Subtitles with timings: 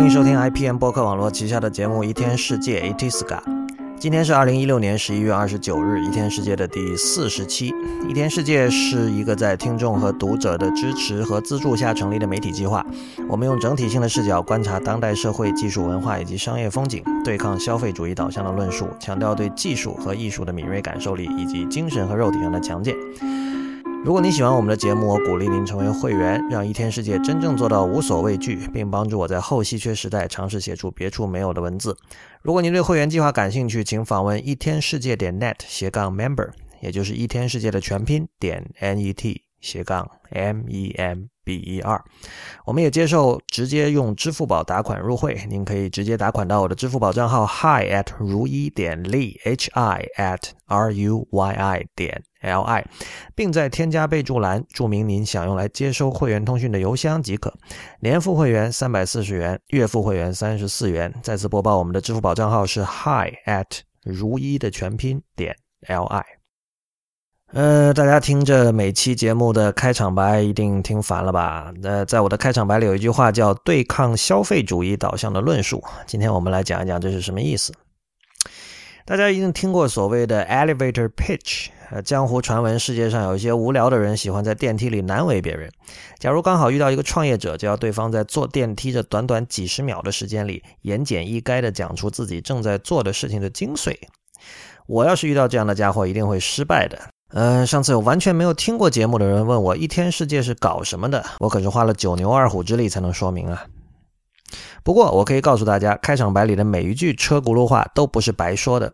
[0.00, 3.42] 欢迎收听 IPM 播客网络旗下的节目《一天世界 i t i s g a
[3.98, 7.70] 今天是二零一六年十一月二十九日，《一天世界》的第四十期。
[8.08, 12.82] 《一天世界》是一个在听众和读者的支持和资助下成立的媒体计划。
[13.28, 22.96] 我们用整体性的视角观察当代社会、技术、文化以及商业风景，对抗消费主义导向的论述，强调对技术和艺术的敏锐感受力以及精神和肉体上的强健。
[24.02, 31.94] 如果你喜欢我们的节目，我鼓励您成为会员，让一天世界真正做到无所畏惧，并帮助我在后稀缺时代尝试写出别处没有的文字。
[32.40, 36.48] 如果您对会员计划感兴趣，请访问一天世界点 net 斜杠 member，
[36.80, 41.24] 也就是一天世界的全拼点 n e t 斜杠 m e m
[41.58, 42.04] b e r。
[42.64, 52.22] 我们也接受直接用支付宝打款入会，您可以直接打款到我的支付宝账号 hi at 如一点 li h i at r u y i 点。
[52.42, 52.86] L I，
[53.34, 57.52] 并在添加备注栏注明您想用来接收会员通讯的邮箱即可。
[58.00, 61.12] 年付会员三百四十元，月付会员三十四元。
[61.22, 65.54] 再次播报，我们的支付宝账号是 Hi at 如一的全拼点
[65.86, 66.39] L I。
[67.52, 71.72] 呃，大家听着每期节目的开场白一定听烦了吧？
[71.82, 75.82] 呃，在我的开场白里有一句话叫“对抗消费主义导向的论述”。
[76.06, 77.72] 今天我们来讲一讲这是什么意思。
[79.04, 81.66] 大家一定听过所谓的 elevator pitch。
[81.90, 85.68] 呃，江湖传闻，世界上有一些无聊的人喜欢在电梯里难为别人。
[86.20, 93.96] 假如刚好遇到一个创业者，就要对方在坐电梯这短短几十秒的时间里，言简意赅地讲出自己正在做的事情的精髓。
[94.86, 96.96] 我要是遇到这样的家伙，一定会失败的。
[97.32, 103.64] 嗯，上次有完全没有听过节目的人问我一天世界是搞什么的，我可是花了九牛二虎之力才能说明啊。
[104.82, 108.92] 不过我可以告诉大家，开场白里的每一句车轱辘话都不是白说的。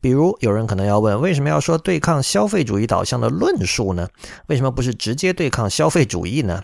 [0.00, 4.08] 比如，有人可能要问，为什么要说对抗消费主义导向的论述呢？
[4.48, 6.62] 为什么不是直接对抗消费主义呢？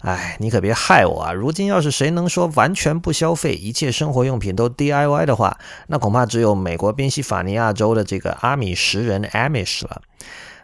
[0.00, 1.32] 哎，你可别害我啊！
[1.32, 10.02] 如今要是谁能说完全不消费，一切生活用品都 DIY 的话，那恐怕只有美国宾夕法尼亚州的这个阿米什人 Amish 了。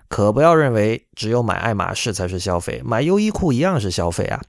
[0.09, 4.41] 可不要认为只有买爱马仕才是消费，买优衣库一样是消费啊！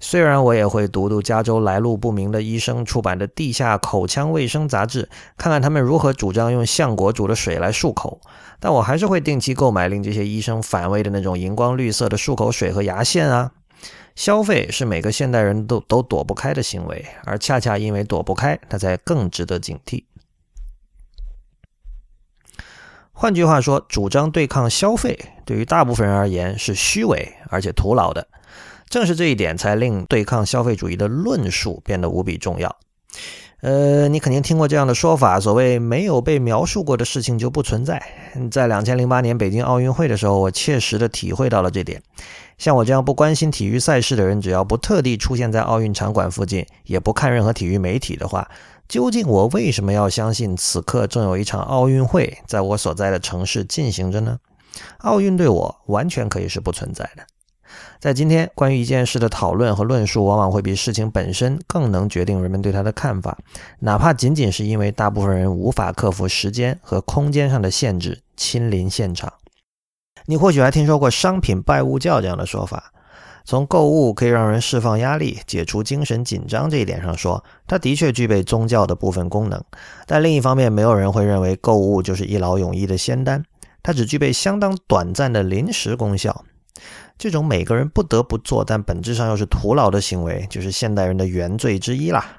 [0.00, 5.04] 虽然我也会读读加州来路不明的医生出版的《地下口腔卫生杂志》，
[5.36, 8.20] 看看他们如何主张用橡果煮的水来漱口，
[8.58, 13.52] 但我还是会定期购买令这些医生反胃的那种荧光绿色的漱口水和牙线啊！
[14.14, 20.04] 消费是每个现代人都都躲不开的行为，而恰恰因为躲不开，它才更值得警惕。
[23.12, 28.26] 换句话说，主张对抗消费，对于大部分人而言是虚伪而且徒劳的。
[28.88, 32.76] 正是这一点，才令对抗消费主义的论述变得无比重要。
[33.60, 38.02] 呃，你肯定听过这样的说法：所谓没有被描述过的事情就不存在。
[38.50, 42.02] 在两千零八年北京奥运会的时候，我切实的体会到了这点。
[42.58, 48.50] 像我这样不关心体育赛事的人，只要不特地出现在奥运场馆附近，也不看任何体育媒体的话，
[48.88, 54.38] 究竟我为什么要相信此刻正有一场奥运会在我所在的城市进行着呢？
[54.98, 57.22] 奥运对我完全可以是不存在的。
[58.00, 63.38] 在今天，关于一件事的讨论和论述，往往会比事情本身更能决定人们对它的看法，
[63.78, 69.32] 哪怕仅仅是因为大部分人无法克服时间和空间上的限制，亲临现场。
[70.26, 72.92] 你或许还听说过“商品拜物教”这样的说法。
[73.44, 79.60] 从购物可以让人释放压力、解除精神紧张这一点上说，它的确具备宗教的部分功能。
[80.06, 83.44] 但另一方面，没有人会认为购物就是一劳永逸的仙丹，
[83.82, 86.44] 它只具备相当短暂的临时功效。
[87.18, 92.38] 这种每个人不得不做，但本质上又是徒劳的行为，就是现代人的原罪之一啦。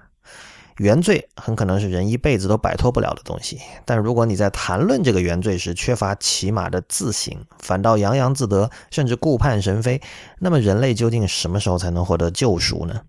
[0.77, 10.01] 原罪很可能是人一辈子都摆脱不了的东西，但如果你在谈论这个原罪时缺乏起码的自省，反倒洋洋自得，甚至顾盼神飞，
[10.39, 13.01] 那么人类究竟什么时候才能获得救赎呢？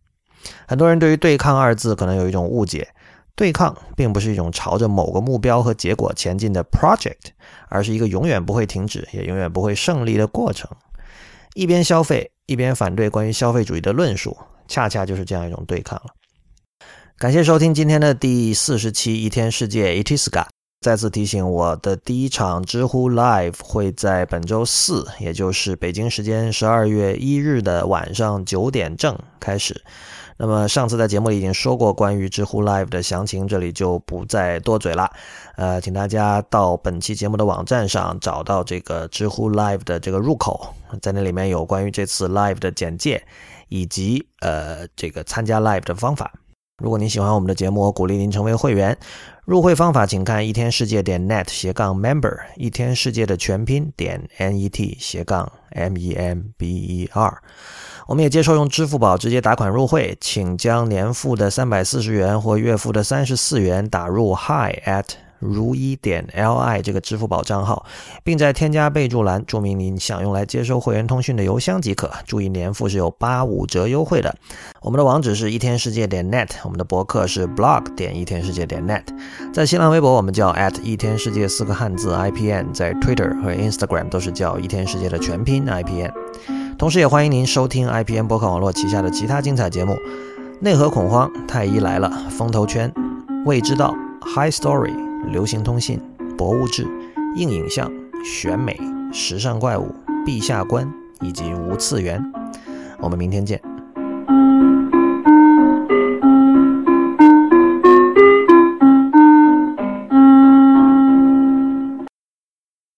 [0.68, 2.86] 很多人对于“对抗”二字可能有一种误解，
[3.34, 7.32] 对抗并不是一种朝着某个目标和结果前进的 project，
[7.70, 10.70] 而是一个永远不会停止，也永远不会胜利的过程。
[11.54, 14.36] 一边消费，一边反对关于消费主义的论述，
[14.66, 16.06] 恰恰就是这样一种对抗了。
[17.16, 20.42] 感谢收听今天的第四十期《一天世界 i t i s g a》。
[20.80, 29.82] 再次提醒，我的第一场知乎 Live 会在本周四，也就是北京时间十二月一日的晚上九点正开始。
[30.36, 35.10] 那么上次在节目里已经说过关于知乎 Live 的详情，这里就不再多嘴了。
[35.56, 43.22] 呃，请大家到本期节目的网站上找到这个知乎 Live 的这个入口，在那里面有关于这次 Live 的简介，
[43.68, 46.32] 以及呃这个参加 Live 的方法。
[46.82, 48.98] 如果您喜欢我们的节目，我鼓励您成为会员。
[49.44, 57.42] 入会方法请看一天世界点 net 斜杠 member，一天世界的全拼点 n e t 斜杠 m e m b e r。
[58.06, 65.04] 我们也接受用支付宝直接打款入会，请将年付的三百四十元或月付的三十四元打入 hi at
[65.38, 67.84] 如一点 l i 这个支付宝账号，
[68.22, 72.10] 并在添加备注栏注明您想用来接收会员通讯的邮箱即可。
[72.26, 74.34] 注意年付是有八五折优惠的。
[74.80, 79.02] 我们的网址是一天世界点 net，我们的博客是 blog 点一天世界点 net，
[79.52, 86.12] 在新浪微博我们叫 at 一天世界四个汉字 i p n，在 Twitter 和 Instagram 都是叫一天世界的全拼 i p n。
[86.76, 89.92] 同时，也欢迎您收听 IPN 博客网络旗下的其他精彩节目，
[90.60, 92.90] 《内核恐慌》、《太医来了》、《风投圈》、
[93.44, 93.94] 《未知道》、
[94.34, 94.90] 《High Story》、
[95.30, 96.00] 《流行通信》、
[96.36, 96.84] 《博物志》、
[97.36, 97.88] 《硬影像》、
[98.24, 98.74] 《选美》、
[99.12, 99.94] 《时尚怪物》、
[100.26, 100.86] 《陛下观》
[101.26, 102.20] 以及《无次元》。
[103.00, 103.73] 我们明天见。